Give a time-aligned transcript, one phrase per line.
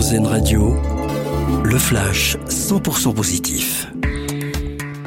[0.00, 0.74] Radio,
[1.62, 3.86] le flash 100% positif.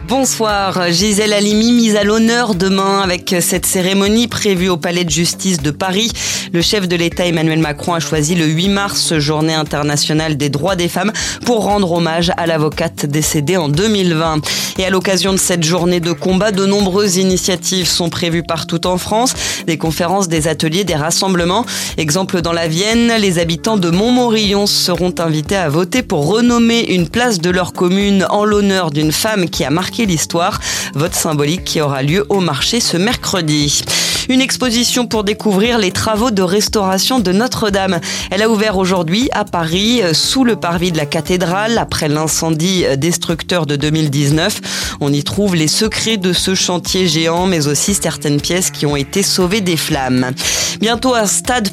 [0.08, 5.64] Bonsoir, Gisèle Halimi mise à l'honneur demain avec cette cérémonie prévue au Palais de Justice
[5.64, 6.12] de Paris.
[6.54, 10.76] Le chef de l'État Emmanuel Macron a choisi le 8 mars, journée internationale des droits
[10.76, 11.12] des femmes,
[11.47, 14.42] pour rendre hommage à l'avocate décédée en 2020.
[14.78, 18.99] Et à l'occasion de cette journée de combat, de nombreuses initiatives sont prévues partout en
[18.99, 19.34] France.
[19.66, 21.66] Des conférences, des ateliers, des rassemblements.
[21.98, 27.09] Exemple dans la Vienne, les habitants de Montmorillon seront invités à voter pour renommer une
[27.09, 30.59] place de leur commune en l'honneur d'une femme qui a marqué l'histoire.
[30.93, 33.81] Vote symbolique qui aura lieu au marché ce mercredi.
[34.30, 38.00] Une exposition pour découvrir les travaux de restauration de Notre-Dame.
[38.32, 42.86] Elle a ouvert aujourd'hui à Paris, euh, sous le parvis de la cathédrale, après l'incendie
[42.86, 44.98] euh, destructeur de 2019.
[45.02, 48.96] On y trouve les secrets de ce chantier géant, mais aussi certaines pièces qui ont
[48.96, 50.32] été sauvées des flammes.
[50.80, 51.73] Bientôt à Stade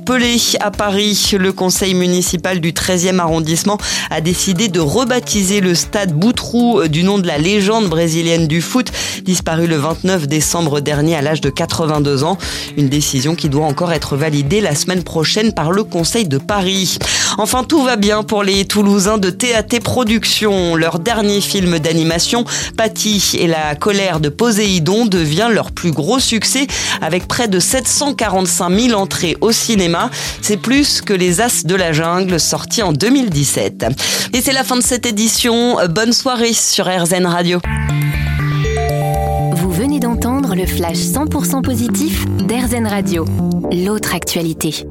[0.58, 3.78] À Paris, le conseil municipal du 13e arrondissement
[4.10, 8.60] a décidé de rebaptiser le stade Boutroux euh, du nom de la légende brésilienne du
[8.60, 8.90] foot,
[9.22, 12.38] disparue le 29 décembre dernier à l'âge de 82 ans.
[12.76, 16.98] Une décision qui doit encore être validée la semaine prochaine par le Conseil de Paris.
[17.38, 20.74] Enfin, tout va bien pour les Toulousains de TAT Productions.
[20.74, 22.44] Leur dernier film d'animation,
[22.76, 26.66] Patty et la colère de Poséidon, devient leur plus gros succès
[27.00, 29.99] avec près de 745 000 entrées au cinéma.
[30.40, 33.86] C'est plus que Les As de la Jungle, sorti en 2017.
[34.32, 35.76] Et c'est la fin de cette édition.
[35.88, 37.60] Bonne soirée sur RZN Radio.
[39.52, 43.24] Vous venez d'entendre le flash 100% positif d'RZN Radio.
[43.72, 44.86] L'autre actualité.